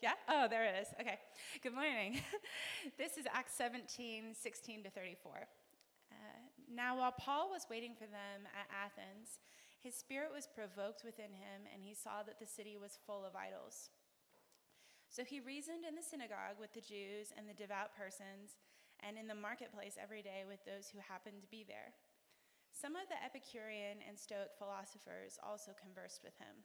[0.00, 0.16] Yeah?
[0.32, 0.88] Oh, there it is.
[0.96, 1.20] Okay.
[1.60, 2.24] Good morning.
[2.98, 5.44] this is Acts 17, 16 to 34.
[6.08, 6.16] Uh,
[6.72, 9.44] now, while Paul was waiting for them at Athens,
[9.76, 13.36] his spirit was provoked within him, and he saw that the city was full of
[13.36, 13.92] idols.
[15.12, 18.56] So he reasoned in the synagogue with the Jews and the devout persons,
[19.04, 21.92] and in the marketplace every day with those who happened to be there.
[22.72, 26.64] Some of the Epicurean and Stoic philosophers also conversed with him.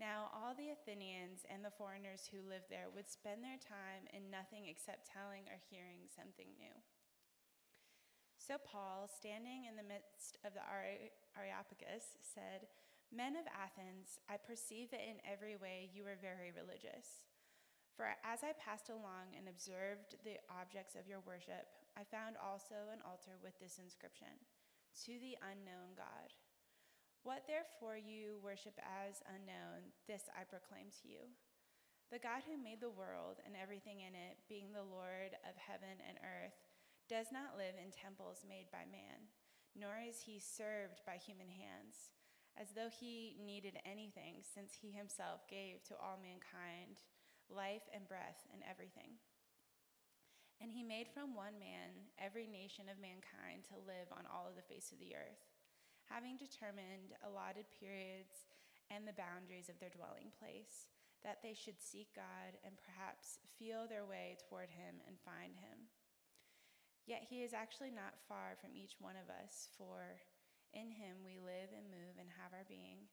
[0.00, 4.32] Now, all the Athenians and the foreigners who lived there would spend their time in
[4.32, 6.72] nothing except telling or hearing something new.
[8.40, 12.64] So, Paul, standing in the midst of the Areopagus, said,
[13.12, 17.28] Men of Athens, I perceive that in every way you are very religious.
[17.92, 22.88] For as I passed along and observed the objects of your worship, I found also
[22.88, 24.32] an altar with this inscription
[25.04, 26.32] To the unknown God.
[27.20, 31.28] What therefore you worship as unknown, this I proclaim to you.
[32.08, 36.00] The God who made the world and everything in it, being the Lord of heaven
[36.00, 36.56] and earth,
[37.12, 39.28] does not live in temples made by man,
[39.76, 42.08] nor is he served by human hands,
[42.56, 47.04] as though he needed anything, since he himself gave to all mankind
[47.52, 49.20] life and breath and everything.
[50.56, 54.56] And he made from one man every nation of mankind to live on all of
[54.56, 55.49] the face of the earth
[56.10, 58.50] having determined allotted periods
[58.90, 60.90] and the boundaries of their dwelling place,
[61.22, 65.86] that they should seek God and perhaps feel their way toward Him and find Him.
[67.06, 70.18] Yet He is actually not far from each one of us, for
[70.74, 73.06] in Him we live and move and have our being.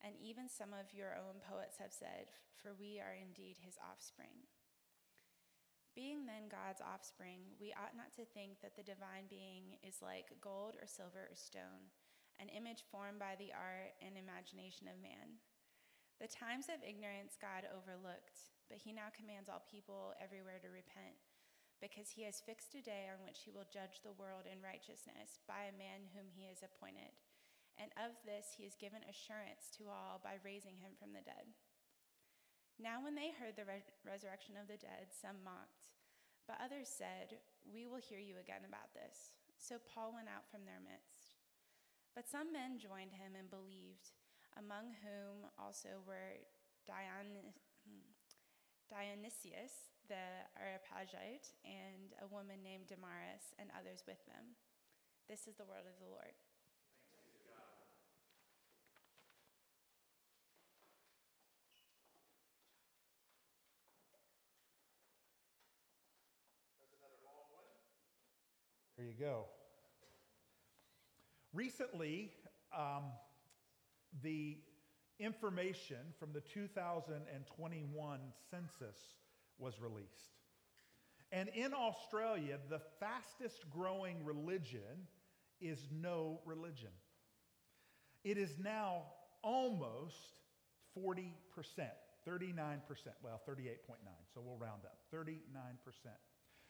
[0.00, 4.48] And even some of your own poets have said, For we are indeed His offspring.
[5.92, 10.32] Being then God's offspring, we ought not to think that the divine being is like
[10.40, 11.92] gold or silver or stone
[12.40, 15.38] an image formed by the art and imagination of man.
[16.16, 21.20] The times of ignorance God overlooked, but he now commands all people everywhere to repent,
[21.84, 25.40] because he has fixed a day on which he will judge the world in righteousness
[25.44, 27.12] by a man whom he has appointed.
[27.80, 31.48] And of this he has given assurance to all by raising him from the dead.
[32.76, 35.92] Now, when they heard the re- resurrection of the dead, some mocked,
[36.44, 39.34] but others said, We will hear you again about this.
[39.56, 41.09] So Paul went out from their midst.
[42.14, 44.12] But some men joined him and believed,
[44.58, 46.42] among whom also were
[46.86, 47.54] Dion-
[47.86, 48.10] hmm,
[48.90, 54.58] Dionysius the Areopagite and a woman named Damaris and others with them.
[55.28, 56.34] This is the word of the Lord.
[68.98, 69.59] There you go.
[71.52, 72.30] Recently,
[72.76, 73.04] um,
[74.22, 74.58] the
[75.18, 78.96] information from the 2021 census
[79.58, 80.34] was released.
[81.32, 85.06] And in Australia, the fastest growing religion
[85.60, 86.90] is no religion.
[88.24, 89.02] It is now
[89.42, 90.40] almost
[90.98, 91.32] 40%,
[92.28, 92.80] 39%,
[93.22, 93.76] well, 38.9,
[94.34, 95.26] so we'll round up, 39%.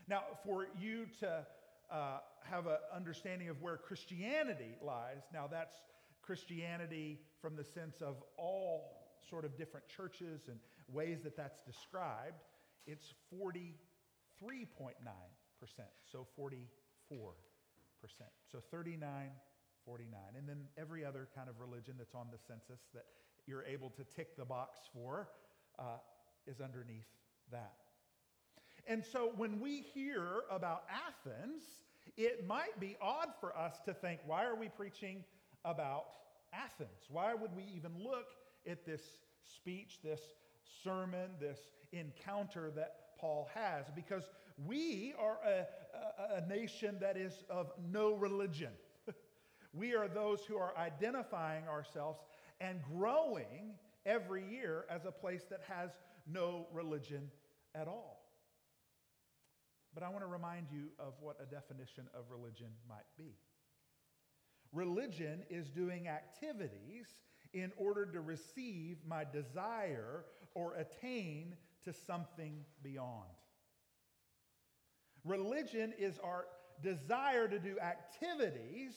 [0.08, 1.46] Now, for you to
[1.90, 2.18] uh,
[2.48, 5.22] have an understanding of where Christianity lies.
[5.32, 5.76] Now, that's
[6.22, 10.58] Christianity from the sense of all sort of different churches and
[10.88, 12.42] ways that that's described.
[12.86, 13.74] It's 43.9%,
[16.10, 16.60] so 44%.
[18.50, 19.30] So 39,
[19.84, 20.20] 49.
[20.36, 23.04] And then every other kind of religion that's on the census that
[23.46, 25.28] you're able to tick the box for
[25.78, 25.98] uh,
[26.46, 27.08] is underneath
[27.50, 27.75] that.
[28.87, 31.62] And so when we hear about Athens,
[32.17, 35.25] it might be odd for us to think, why are we preaching
[35.65, 36.05] about
[36.53, 37.06] Athens?
[37.09, 38.27] Why would we even look
[38.69, 39.03] at this
[39.43, 40.21] speech, this
[40.82, 41.59] sermon, this
[41.93, 43.87] encounter that Paul has?
[43.94, 44.25] Because
[44.67, 45.67] we are a,
[46.37, 48.73] a, a nation that is of no religion.
[49.73, 52.21] we are those who are identifying ourselves
[52.61, 53.75] and growing
[54.06, 55.91] every year as a place that has
[56.27, 57.31] no religion
[57.75, 58.21] at all.
[59.94, 63.37] But I want to remind you of what a definition of religion might be.
[64.72, 67.06] Religion is doing activities
[67.52, 73.28] in order to receive my desire or attain to something beyond.
[75.25, 76.46] Religion is our
[76.82, 78.93] desire to do activities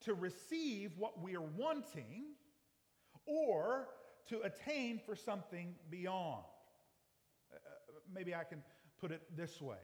[0.00, 2.24] to receive what we are wanting
[3.26, 3.88] or
[4.28, 6.44] to attain for something beyond.
[7.52, 8.62] Uh, uh, maybe I can
[9.00, 9.76] put it this way.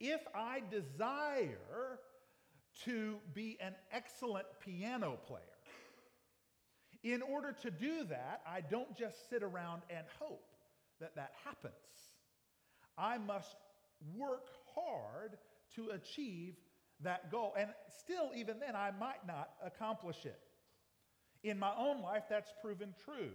[0.00, 1.98] If I desire
[2.84, 5.42] to be an excellent piano player,
[7.02, 10.44] in order to do that, I don't just sit around and hope
[11.00, 11.74] that that happens.
[12.96, 13.56] I must
[14.16, 15.38] work hard
[15.76, 16.54] to achieve
[17.00, 17.54] that goal.
[17.56, 20.40] And still, even then, I might not accomplish it.
[21.44, 23.30] In my own life, that's proven true.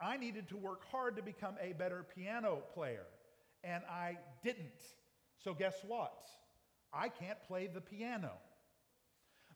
[0.00, 3.06] I needed to work hard to become a better piano player,
[3.64, 4.82] and I didn't.
[5.42, 6.28] So, guess what?
[6.92, 8.32] I can't play the piano.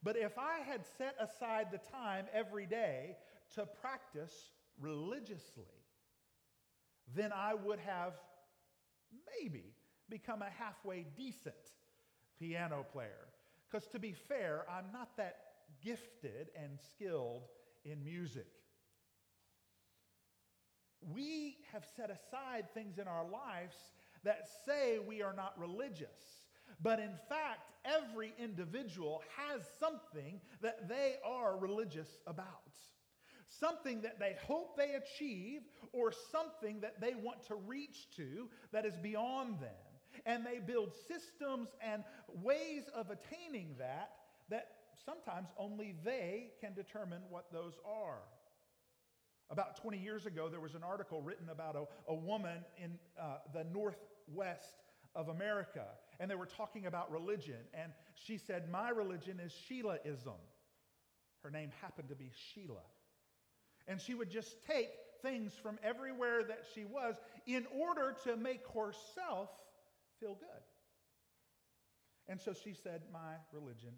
[0.02, 3.17] But if I had set aside the time every day
[3.55, 4.50] to practice
[4.81, 5.64] religiously,
[7.14, 8.14] then I would have
[9.40, 9.75] maybe
[10.08, 11.55] become a halfway decent
[12.38, 13.28] piano player.
[13.70, 15.37] Because to be fair, I'm not that
[15.82, 17.49] gifted and skilled
[17.85, 18.46] in music.
[21.00, 23.76] We have set aside things in our lives
[24.24, 26.42] that say we are not religious.
[26.80, 32.46] But in fact, every individual has something that they are religious about.
[33.48, 35.60] Something that they hope they achieve,
[35.92, 39.92] or something that they want to reach to that is beyond them
[40.26, 42.04] and they build systems and
[42.42, 44.10] ways of attaining that
[44.48, 44.68] that
[45.04, 48.18] sometimes only they can determine what those are.
[49.50, 53.38] About 20 years ago, there was an article written about a, a woman in uh,
[53.52, 53.64] the
[54.28, 54.84] northwest
[55.14, 55.84] of America,
[56.20, 57.58] and they were talking about religion.
[57.74, 60.38] And she said, My religion is Sheilaism.
[61.42, 62.82] Her name happened to be Sheila.
[63.88, 64.90] And she would just take
[65.22, 67.16] things from everywhere that she was
[67.46, 69.50] in order to make herself
[70.20, 70.62] feel good.
[72.28, 73.94] And so she said, My religion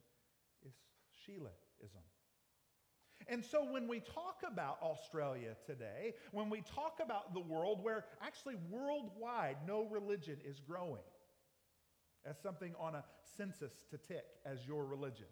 [0.67, 0.73] is
[1.27, 2.03] Sheilaism.
[3.27, 8.05] And so when we talk about Australia today, when we talk about the world where
[8.23, 11.03] actually worldwide no religion is growing
[12.27, 13.05] as something on a
[13.37, 15.27] census to tick as your religion,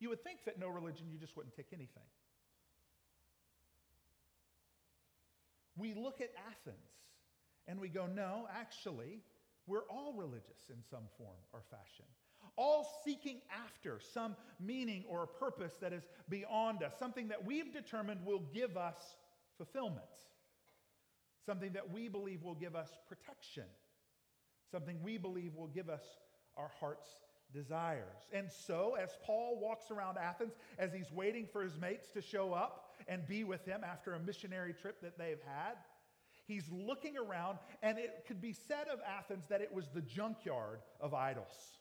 [0.00, 2.02] you would think that no religion, you just wouldn't tick anything.
[5.76, 6.76] We look at Athens
[7.68, 9.20] and we go, no, actually,
[9.66, 12.06] we're all religious in some form or fashion,
[12.56, 17.72] all seeking after some meaning or a purpose that is beyond us, something that we've
[17.72, 19.16] determined will give us
[19.56, 20.04] fulfillment,
[21.46, 23.64] something that we believe will give us protection,
[24.70, 26.02] something we believe will give us
[26.56, 27.08] our heart's
[27.52, 28.28] desires.
[28.32, 32.52] And so, as Paul walks around Athens, as he's waiting for his mates to show
[32.52, 35.76] up and be with him after a missionary trip that they've had,
[36.44, 40.80] He's looking around, and it could be said of Athens that it was the junkyard
[41.00, 41.78] of idols.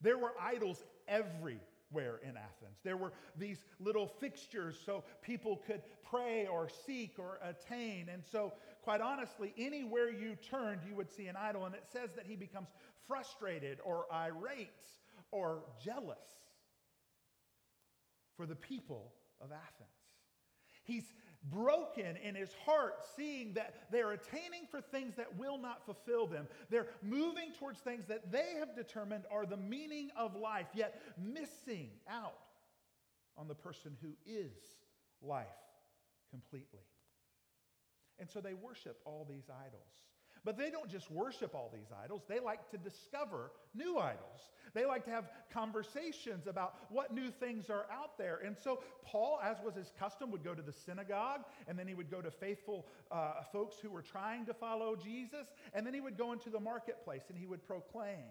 [0.00, 2.78] There were idols everywhere in Athens.
[2.84, 8.08] There were these little fixtures so people could pray or seek or attain.
[8.12, 8.52] And so,
[8.82, 11.64] quite honestly, anywhere you turned, you would see an idol.
[11.64, 12.68] And it says that he becomes
[13.06, 14.68] frustrated or irate
[15.30, 16.18] or jealous
[18.36, 19.88] for the people of Athens.
[20.84, 21.04] He's
[21.50, 26.46] broken in his heart, seeing that they're attaining for things that will not fulfill them.
[26.70, 31.90] They're moving towards things that they have determined are the meaning of life, yet missing
[32.08, 32.38] out
[33.36, 34.52] on the person who is
[35.22, 35.46] life
[36.30, 36.80] completely.
[38.18, 39.92] And so they worship all these idols.
[40.46, 44.52] But they don't just worship all these idols, they like to discover new idols.
[44.74, 48.38] They like to have conversations about what new things are out there.
[48.44, 51.94] And so Paul, as was his custom, would go to the synagogue, and then he
[51.94, 56.00] would go to faithful uh, folks who were trying to follow Jesus, and then he
[56.00, 58.30] would go into the marketplace and he would proclaim.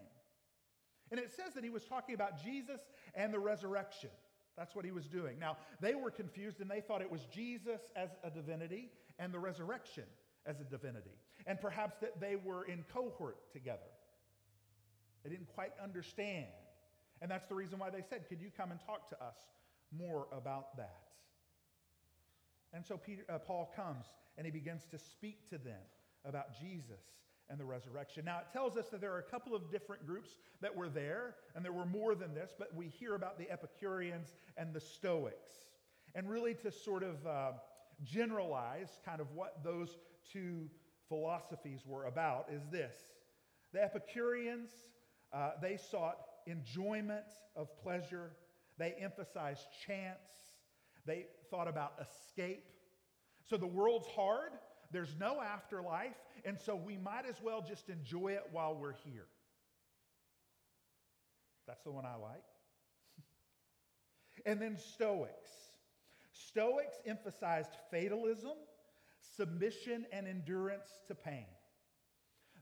[1.10, 2.80] And it says that he was talking about Jesus
[3.14, 4.10] and the resurrection.
[4.56, 5.38] That's what he was doing.
[5.38, 9.38] Now, they were confused and they thought it was Jesus as a divinity and the
[9.38, 10.04] resurrection
[10.46, 13.90] as a divinity and perhaps that they were in cohort together.
[15.24, 16.46] They didn't quite understand.
[17.22, 19.36] And that's the reason why they said, Could you come and talk to us
[19.96, 21.00] more about that?
[22.72, 25.80] And so Peter, uh, Paul comes and he begins to speak to them
[26.24, 27.00] about Jesus
[27.48, 28.24] and the resurrection.
[28.24, 31.36] Now, it tells us that there are a couple of different groups that were there,
[31.54, 35.52] and there were more than this, but we hear about the Epicureans and the Stoics.
[36.14, 37.52] And really, to sort of uh,
[38.02, 39.96] generalize kind of what those
[40.32, 40.68] two
[41.08, 42.94] philosophies were about is this
[43.72, 44.70] the Epicureans,
[45.32, 46.16] uh, they sought
[46.46, 48.30] enjoyment of pleasure,
[48.78, 50.30] they emphasized chance,
[51.04, 52.64] they thought about escape.
[53.44, 54.52] So the world's hard,
[54.92, 59.26] there's no afterlife, and so we might as well just enjoy it while we're here.
[61.66, 62.44] That's the one I like.
[64.46, 65.50] and then Stoics.
[66.32, 68.52] Stoics emphasized fatalism,
[69.36, 71.46] submission, and endurance to pain.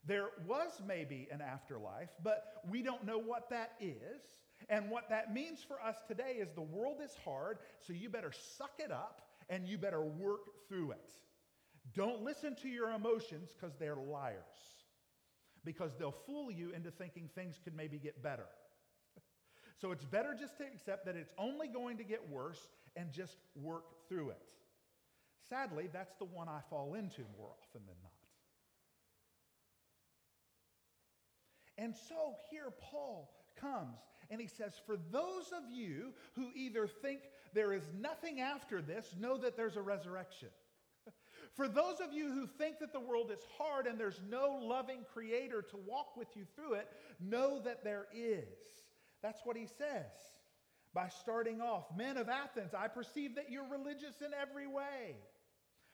[0.07, 4.23] There was maybe an afterlife, but we don't know what that is.
[4.69, 8.33] And what that means for us today is the world is hard, so you better
[8.57, 11.11] suck it up and you better work through it.
[11.95, 14.39] Don't listen to your emotions because they're liars,
[15.65, 18.47] because they'll fool you into thinking things could maybe get better.
[19.81, 23.37] So it's better just to accept that it's only going to get worse and just
[23.55, 24.43] work through it.
[25.49, 28.13] Sadly, that's the one I fall into more often than not.
[31.77, 33.99] And so here Paul comes
[34.31, 37.21] and he says, For those of you who either think
[37.53, 40.49] there is nothing after this, know that there's a resurrection.
[41.55, 45.05] For those of you who think that the world is hard and there's no loving
[45.13, 46.89] creator to walk with you through it,
[47.21, 48.45] know that there is.
[49.23, 50.13] That's what he says
[50.95, 55.17] by starting off Men of Athens, I perceive that you're religious in every way,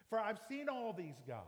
[0.08, 1.46] for I've seen all these gods.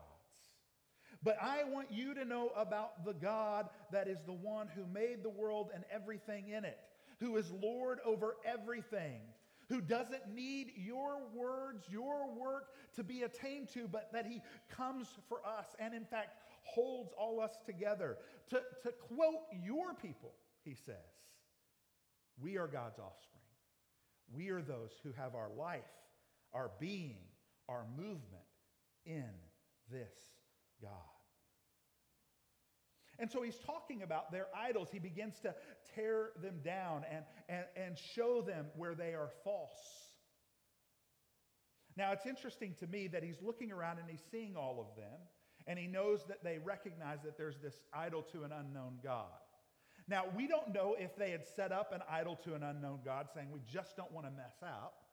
[1.23, 5.23] But I want you to know about the God that is the one who made
[5.23, 6.79] the world and everything in it,
[7.21, 9.21] who is Lord over everything,
[9.69, 15.07] who doesn't need your words, your work to be attained to, but that he comes
[15.29, 18.17] for us and, in fact, holds all us together.
[18.51, 20.33] To, to quote your people,
[20.65, 20.97] he says,
[22.41, 23.32] we are God's offspring.
[24.35, 25.81] We are those who have our life,
[26.53, 27.19] our being,
[27.69, 28.45] our movement
[29.05, 29.31] in
[29.91, 30.13] this
[30.81, 30.91] God.
[33.19, 34.89] And so he's talking about their idols.
[34.91, 35.55] He begins to
[35.95, 39.71] tear them down and, and, and show them where they are false.
[41.97, 45.21] Now, it's interesting to me that he's looking around and he's seeing all of them,
[45.67, 49.27] and he knows that they recognize that there's this idol to an unknown God.
[50.13, 53.29] Now, we don't know if they had set up an idol to an unknown God,
[53.35, 55.05] saying, We just don't want to mess up,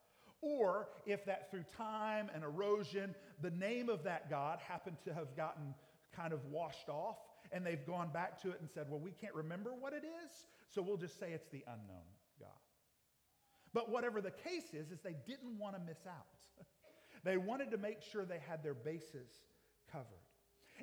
[0.42, 5.34] or if that through time and erosion, the name of that God happened to have
[5.34, 5.74] gotten
[6.14, 7.16] kind of washed off,
[7.50, 10.44] and they've gone back to it and said, Well, we can't remember what it is,
[10.68, 12.04] so we'll just say it's the unknown
[12.38, 12.50] God.
[13.72, 16.26] But whatever the case is, is they didn't want to miss out.
[17.24, 19.30] they wanted to make sure they had their bases
[19.90, 20.04] covered.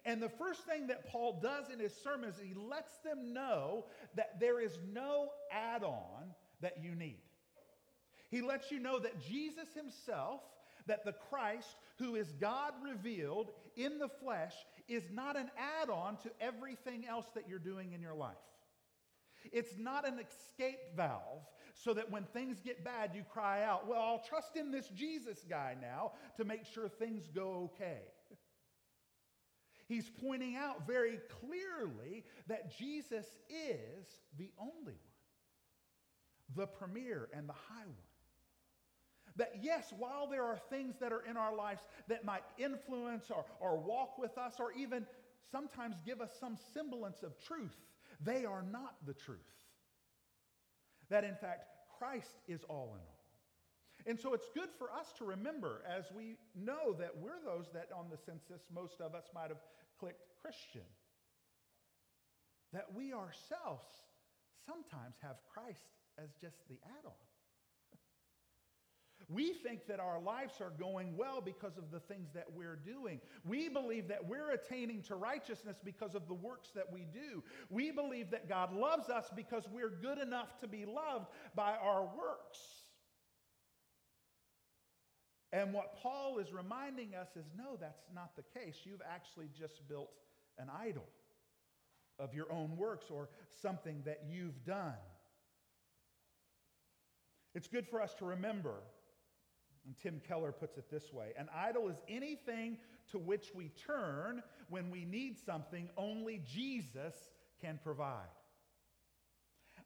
[0.05, 3.85] And the first thing that Paul does in his sermon is he lets them know
[4.15, 7.21] that there is no add on that you need.
[8.29, 10.41] He lets you know that Jesus himself,
[10.87, 14.53] that the Christ, who is God revealed in the flesh,
[14.87, 15.49] is not an
[15.81, 18.35] add on to everything else that you're doing in your life.
[19.51, 24.01] It's not an escape valve so that when things get bad, you cry out, Well,
[24.01, 28.01] I'll trust in this Jesus guy now to make sure things go okay.
[29.87, 37.53] He's pointing out very clearly that Jesus is the only one, the premier and the
[37.53, 37.95] high one.
[39.37, 43.45] That yes, while there are things that are in our lives that might influence or,
[43.59, 45.05] or walk with us or even
[45.51, 47.77] sometimes give us some semblance of truth,
[48.19, 49.37] they are not the truth.
[51.09, 51.67] That in fact,
[51.97, 53.16] Christ is all in all.
[54.07, 57.89] And so it's good for us to remember as we know that we're those that
[57.93, 59.59] on the census, most of us might have
[59.99, 60.87] clicked Christian.
[62.71, 63.85] That we ourselves
[64.65, 67.11] sometimes have Christ as just the add on.
[69.29, 73.19] We think that our lives are going well because of the things that we're doing.
[73.43, 77.43] We believe that we're attaining to righteousness because of the works that we do.
[77.69, 82.03] We believe that God loves us because we're good enough to be loved by our
[82.03, 82.59] works.
[85.53, 88.79] And what Paul is reminding us is no, that's not the case.
[88.83, 90.11] You've actually just built
[90.57, 91.07] an idol
[92.19, 93.29] of your own works or
[93.61, 94.93] something that you've done.
[97.55, 98.75] It's good for us to remember,
[99.85, 102.77] and Tim Keller puts it this way an idol is anything
[103.11, 107.15] to which we turn when we need something only Jesus
[107.61, 108.27] can provide.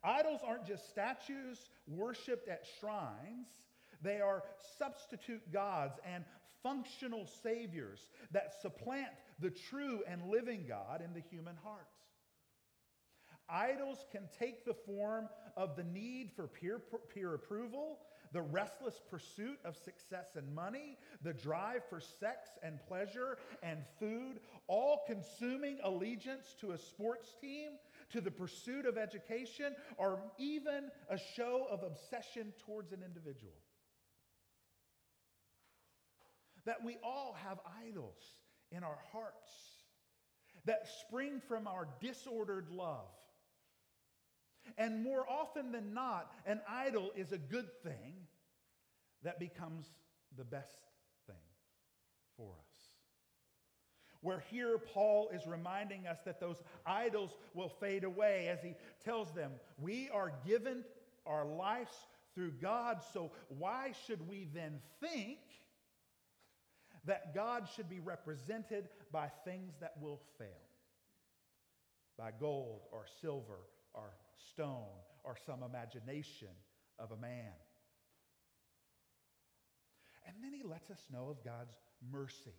[0.04, 3.48] Idols aren't just statues worshiped at shrines.
[4.02, 4.44] They are
[4.78, 6.24] substitute gods and
[6.64, 8.00] functional saviors
[8.32, 11.88] that supplant the true and living God in the human heart.
[13.50, 15.28] Idols can take the form
[15.58, 16.80] of the need for peer,
[17.14, 18.00] peer approval,
[18.32, 24.40] the restless pursuit of success and money, the drive for sex and pleasure and food,
[24.68, 27.72] all consuming allegiance to a sports team,
[28.12, 33.54] to the pursuit of education, or even a show of obsession towards an individual
[36.66, 38.22] that we all have idols
[38.72, 39.52] in our hearts
[40.66, 43.10] that spring from our disordered love.
[44.78, 48.14] And more often than not, an idol is a good thing
[49.24, 49.88] that becomes
[50.38, 50.78] the best
[51.28, 51.36] thing
[52.38, 52.78] for us.
[54.22, 59.34] Where here Paul is reminding us that those idols will fade away as he tells
[59.34, 60.84] them, We are given
[61.26, 61.92] our lives
[62.36, 65.40] through God, so why should we then think
[67.06, 70.48] that God should be represented by things that will fail?
[72.18, 73.60] By gold or silver
[73.94, 74.12] or
[74.52, 76.50] stone or some imagination
[77.00, 77.54] of a man.
[80.28, 81.74] And then he lets us know of God's
[82.12, 82.54] mercy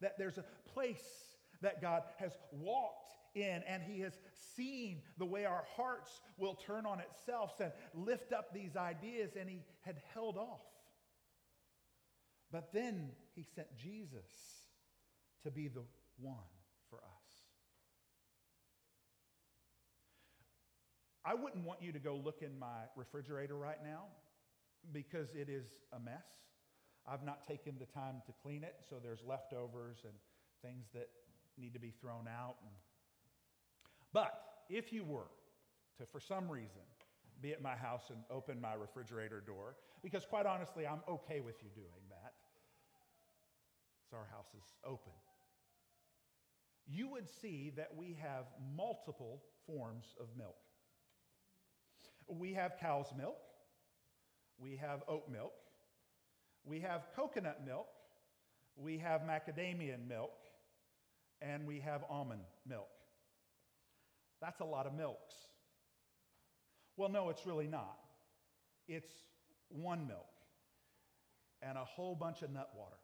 [0.00, 4.18] that there's a place that God has walked in and he has
[4.56, 9.48] seen the way our hearts will turn on itself and lift up these ideas and
[9.48, 10.60] he had held off.
[12.52, 14.30] But then he sent Jesus
[15.42, 15.82] to be the
[16.18, 16.36] one
[16.88, 17.26] for us.
[21.24, 24.04] I wouldn't want you to go look in my refrigerator right now
[24.92, 26.26] because it is a mess.
[27.08, 30.12] I've not taken the time to clean it, so there's leftovers and
[30.62, 31.08] things that
[31.58, 32.56] need to be thrown out.
[34.12, 35.30] But if you were
[35.98, 36.82] to, for some reason,
[37.40, 41.56] be at my house and open my refrigerator door, because quite honestly, I'm okay with
[41.62, 42.05] you doing
[44.10, 45.12] so our house is open,
[46.86, 48.44] you would see that we have
[48.76, 50.56] multiple forms of milk.
[52.28, 53.36] We have cow's milk,
[54.58, 55.52] we have oat milk,
[56.64, 57.86] we have coconut milk,
[58.76, 60.32] we have macadamia milk,
[61.40, 62.88] and we have almond milk.
[64.40, 65.34] That's a lot of milks.
[66.96, 67.96] Well, no, it's really not.
[68.88, 69.10] It's
[69.68, 70.26] one milk
[71.62, 72.96] and a whole bunch of nut water.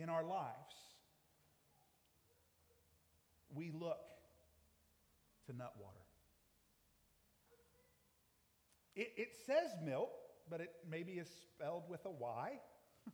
[0.00, 0.74] In our lives,
[3.54, 3.98] we look
[5.46, 5.98] to nut water.
[8.96, 10.08] It, it says milk,
[10.48, 12.52] but it maybe is spelled with a Y.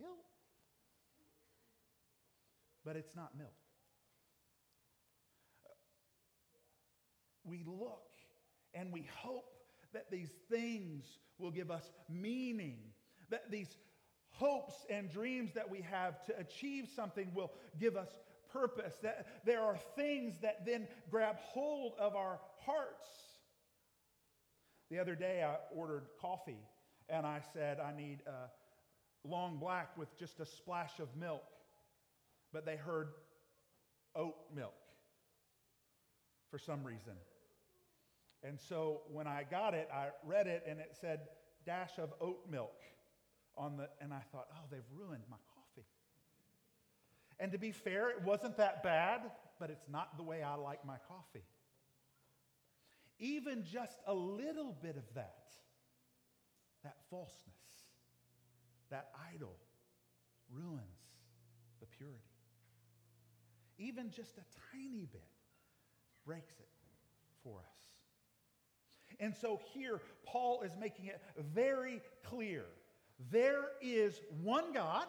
[0.00, 0.24] milk.
[2.84, 3.50] But it's not milk.
[7.42, 8.06] We look
[8.72, 9.50] and we hope
[9.92, 11.04] that these things
[11.38, 12.78] will give us meaning,
[13.30, 13.76] that these
[14.32, 18.08] hopes and dreams that we have to achieve something will give us
[18.52, 23.08] purpose, that there are things that then grab hold of our hearts
[24.92, 26.60] the other day, I ordered coffee
[27.08, 31.44] and I said, I need a long black with just a splash of milk.
[32.52, 33.08] But they heard
[34.14, 34.74] oat milk
[36.50, 37.14] for some reason.
[38.42, 41.20] And so when I got it, I read it and it said
[41.64, 42.76] dash of oat milk
[43.56, 45.86] on the, and I thought, oh, they've ruined my coffee.
[47.38, 49.20] And to be fair, it wasn't that bad,
[49.58, 51.44] but it's not the way I like my coffee.
[53.18, 55.52] Even just a little bit of that,
[56.82, 57.52] that falseness,
[58.90, 59.56] that idol,
[60.50, 60.80] ruins
[61.80, 62.18] the purity.
[63.78, 65.22] Even just a tiny bit
[66.24, 66.68] breaks it
[67.42, 67.82] for us.
[69.20, 71.20] And so here, Paul is making it
[71.54, 72.64] very clear
[73.30, 75.06] there is one God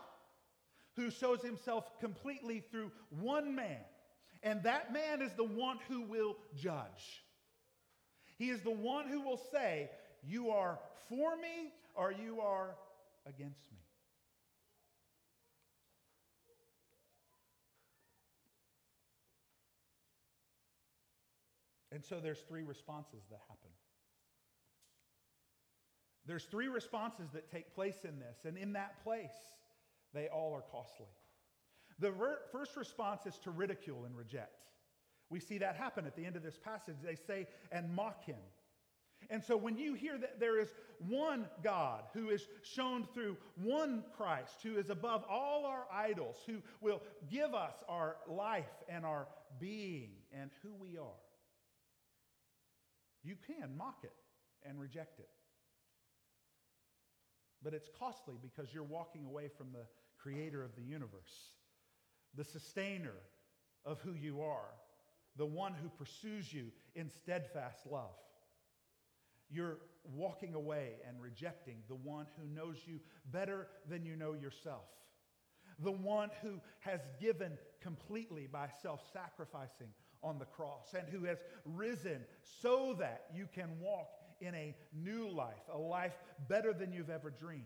[0.95, 3.79] who shows himself completely through one man,
[4.43, 7.23] and that man is the one who will judge.
[8.37, 9.89] He is the one who will say,
[10.23, 12.75] You are for me or you are
[13.25, 13.77] against me.
[21.91, 23.69] And so there's three responses that happen.
[26.25, 29.33] There's three responses that take place in this, and in that place,
[30.13, 31.07] they all are costly.
[31.99, 32.13] The
[32.51, 34.67] first response is to ridicule and reject.
[35.29, 36.95] We see that happen at the end of this passage.
[37.03, 38.37] They say, and mock him.
[39.29, 40.73] And so when you hear that there is
[41.07, 46.57] one God who is shown through one Christ, who is above all our idols, who
[46.81, 49.27] will give us our life and our
[49.59, 51.21] being and who we are,
[53.23, 54.13] you can mock it
[54.67, 55.29] and reject it.
[57.63, 59.85] But it's costly because you're walking away from the
[60.17, 61.55] creator of the universe,
[62.35, 63.15] the sustainer
[63.85, 64.73] of who you are,
[65.37, 68.15] the one who pursues you in steadfast love.
[69.49, 72.99] You're walking away and rejecting the one who knows you
[73.31, 74.85] better than you know yourself.
[75.79, 79.87] The one who has given completely by self sacrificing
[80.21, 82.23] on the cross and who has risen
[82.61, 84.07] so that you can walk
[84.43, 86.13] in a new life, a life
[86.49, 87.63] better than you've ever dreamed.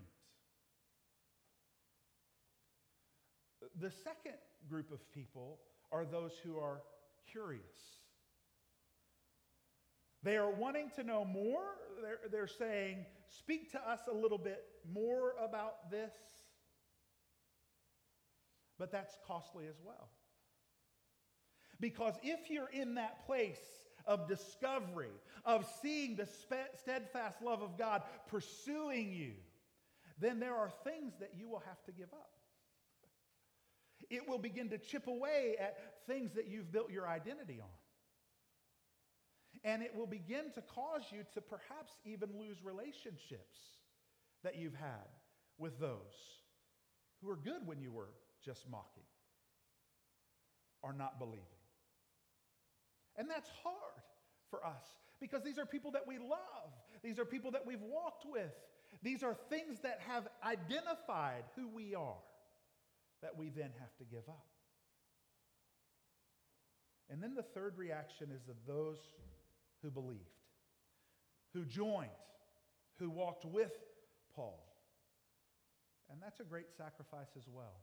[3.79, 4.37] The second
[4.69, 5.59] group of people
[5.91, 6.81] are those who are
[7.31, 7.61] curious.
[10.23, 11.63] They are wanting to know more.
[12.01, 16.13] They're, they're saying, Speak to us a little bit more about this.
[18.79, 20.09] But that's costly as well.
[21.79, 23.59] Because if you're in that place
[24.07, 25.11] of discovery,
[25.45, 26.27] of seeing the
[26.75, 29.33] steadfast love of God pursuing you,
[30.19, 32.31] then there are things that you will have to give up.
[34.09, 37.69] It will begin to chip away at things that you've built your identity on.
[39.63, 43.57] And it will begin to cause you to perhaps even lose relationships
[44.43, 45.09] that you've had
[45.57, 46.15] with those
[47.19, 48.09] who were good when you were
[48.45, 49.03] just mocking
[50.83, 51.41] or not believing.
[53.17, 54.03] And that's hard
[54.49, 54.85] for us
[55.19, 56.71] because these are people that we love,
[57.03, 58.51] these are people that we've walked with,
[59.03, 62.21] these are things that have identified who we are
[63.21, 64.45] that we then have to give up.
[67.09, 68.97] And then the third reaction is of those
[69.81, 70.21] who believed,
[71.53, 72.09] who joined,
[72.99, 73.71] who walked with
[74.35, 74.63] Paul.
[76.11, 77.81] And that's a great sacrifice as well.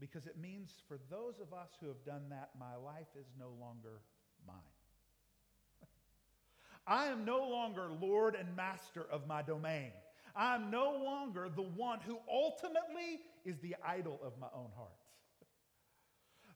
[0.00, 3.50] Because it means for those of us who have done that, my life is no
[3.60, 4.00] longer
[4.46, 4.56] mine.
[6.86, 9.90] I am no longer Lord and master of my domain.
[10.36, 14.92] I am no longer the one who ultimately is the idol of my own heart.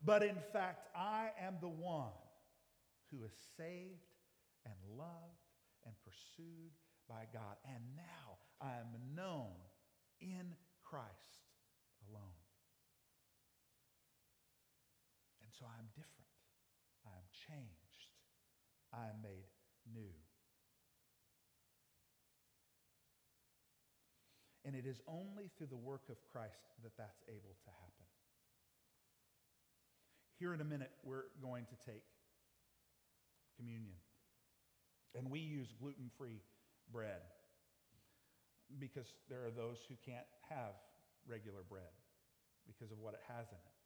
[0.05, 2.11] But in fact, I am the one
[3.11, 4.15] who is saved
[4.65, 5.43] and loved
[5.85, 6.73] and pursued
[7.09, 7.57] by God.
[7.67, 9.53] And now I am known
[10.21, 11.47] in Christ
[12.09, 12.43] alone.
[15.53, 16.33] And so I'm different.
[17.05, 18.09] I am changed.
[18.89, 19.53] I am made
[19.93, 20.17] new.
[24.65, 28.07] And it is only through the work of Christ that that's able to happen.
[30.39, 32.05] Here in a minute, we're going to take
[33.59, 34.01] communion.
[35.15, 36.41] And we use gluten free
[36.91, 37.21] bread
[38.79, 40.73] because there are those who can't have
[41.29, 41.93] regular bread
[42.67, 43.82] because of what it has in it.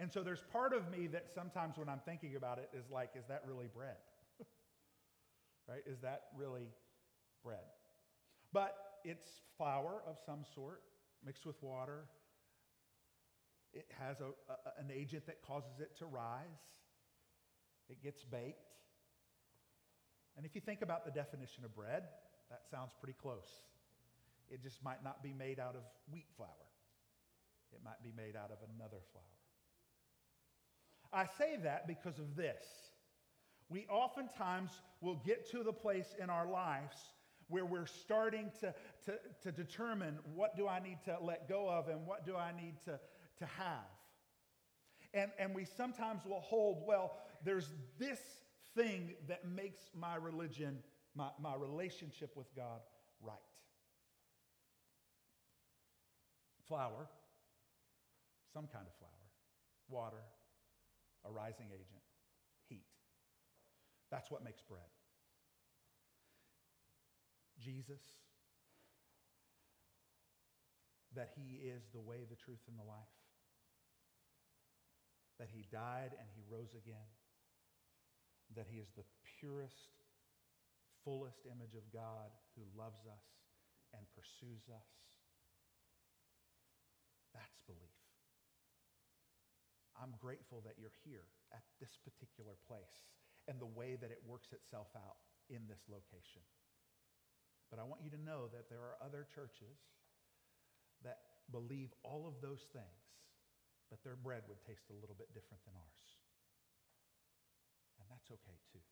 [0.00, 3.10] And so there's part of me that sometimes when I'm thinking about it is like,
[3.14, 3.98] is that really bread?
[5.68, 5.82] right?
[5.86, 6.68] Is that really
[7.44, 7.68] bread?
[8.50, 10.80] But it's flour of some sort
[11.24, 12.04] mixed with water.
[13.74, 16.64] It has a, a, an agent that causes it to rise.
[17.90, 18.72] It gets baked.
[20.34, 22.04] And if you think about the definition of bread,
[22.48, 23.48] that sounds pretty close.
[24.48, 26.48] It just might not be made out of wheat flour,
[27.70, 29.39] it might be made out of another flour.
[31.12, 32.62] I say that because of this.
[33.68, 34.70] We oftentimes
[35.00, 36.96] will get to the place in our lives
[37.48, 41.88] where we're starting to, to, to determine what do I need to let go of
[41.88, 42.98] and what do I need to,
[43.38, 43.88] to have.
[45.12, 47.68] And, and we sometimes will hold, well, there's
[47.98, 48.20] this
[48.76, 50.78] thing that makes my religion,
[51.16, 52.80] my, my relationship with God
[53.20, 53.36] right.
[56.68, 57.08] Flour,
[58.54, 59.10] some kind of flour,
[59.88, 60.22] water,
[61.26, 62.04] a rising agent,
[62.68, 62.86] heat.
[64.10, 64.88] That's what makes bread.
[67.60, 68.00] Jesus,
[71.14, 73.14] that he is the way, the truth, and the life,
[75.38, 77.10] that he died and he rose again,
[78.56, 79.04] that he is the
[79.38, 80.00] purest,
[81.04, 83.24] fullest image of God who loves us
[83.92, 84.90] and pursues us.
[87.34, 87.99] That's belief.
[90.00, 93.04] I'm grateful that you're here at this particular place
[93.44, 95.20] and the way that it works itself out
[95.52, 96.40] in this location.
[97.68, 99.76] But I want you to know that there are other churches
[101.04, 103.04] that believe all of those things,
[103.92, 106.08] but their bread would taste a little bit different than ours.
[108.00, 108.82] And that's okay too.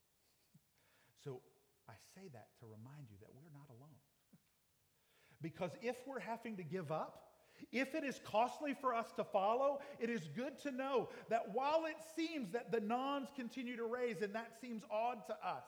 [1.24, 1.42] So
[1.90, 3.98] I say that to remind you that we're not alone.
[5.42, 7.27] because if we're having to give up,
[7.72, 11.84] if it is costly for us to follow, it is good to know that while
[11.86, 15.64] it seems that the nons continue to raise and that seems odd to us,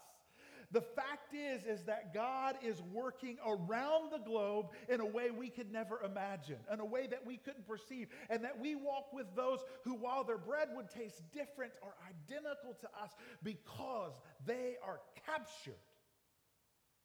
[0.72, 5.48] the fact is, is that God is working around the globe in a way we
[5.48, 9.26] could never imagine, in a way that we couldn't perceive, and that we walk with
[9.34, 13.10] those who, while their bread would taste different, are identical to us
[13.42, 14.12] because
[14.46, 15.74] they are captured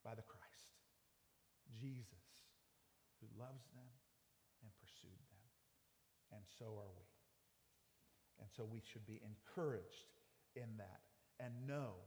[0.03, 0.45] by the Christ,
[1.81, 2.05] Jesus,
[3.19, 3.89] who loves them
[4.65, 5.45] and pursued them.
[6.33, 7.05] And so are we.
[8.41, 10.09] And so we should be encouraged
[10.57, 11.05] in that
[11.37, 12.01] and know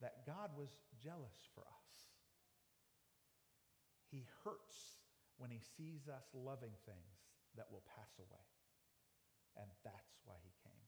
[0.00, 1.92] that God was jealous for us.
[4.10, 5.04] He hurts
[5.36, 7.20] when he sees us loving things
[7.60, 8.48] that will pass away.
[9.60, 10.86] And that's why he came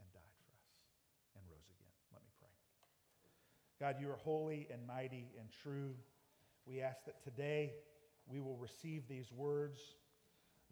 [0.00, 0.70] and died for us
[1.36, 1.92] and rose again.
[2.14, 2.54] Let me pray.
[3.82, 5.94] God, you are holy and mighty and true.
[6.64, 7.74] We ask that today
[8.26, 9.78] we will receive these words,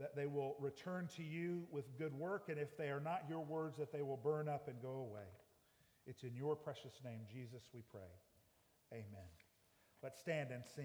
[0.03, 3.41] that they will return to you with good work, and if they are not your
[3.41, 5.31] words, that they will burn up and go away.
[6.07, 8.01] It's in your precious name, Jesus, we pray.
[8.93, 9.31] Amen.
[10.03, 10.81] Let's stand and sing.